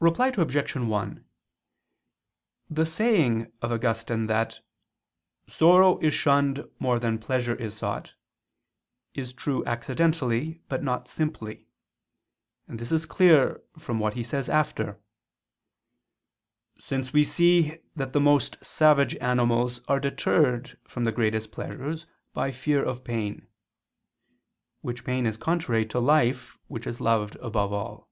Reply 0.00 0.28
Obj. 0.28 0.76
1: 0.76 1.24
The 2.70 2.86
saying 2.86 3.50
of 3.60 3.72
Augustine 3.72 4.26
that 4.28 4.60
"sorrow 5.48 5.98
is 5.98 6.14
shunned 6.14 6.64
more 6.78 7.00
than 7.00 7.18
pleasure 7.18 7.56
is 7.56 7.76
sought" 7.76 8.12
is 9.14 9.32
true 9.32 9.66
accidentally 9.66 10.62
but 10.68 10.84
not 10.84 11.08
simply. 11.08 11.66
And 12.68 12.78
this 12.78 12.92
is 12.92 13.06
clear 13.06 13.60
from 13.76 13.98
what 13.98 14.14
he 14.14 14.22
says 14.22 14.48
after: 14.48 15.00
"Since 16.78 17.12
we 17.12 17.24
see 17.24 17.78
that 17.96 18.12
the 18.12 18.20
most 18.20 18.64
savage 18.64 19.16
animals 19.16 19.80
are 19.88 19.98
deterred 19.98 20.78
from 20.84 21.02
the 21.02 21.10
greatest 21.10 21.50
pleasures 21.50 22.06
by 22.32 22.52
fear 22.52 22.84
of 22.84 23.02
pain," 23.02 23.48
which 24.80 25.02
pain 25.02 25.26
is 25.26 25.36
contrary 25.36 25.84
to 25.86 25.98
life 25.98 26.56
which 26.68 26.86
is 26.86 27.00
loved 27.00 27.34
above 27.42 27.72
all. 27.72 28.06